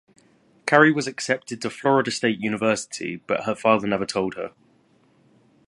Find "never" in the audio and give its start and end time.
3.85-4.07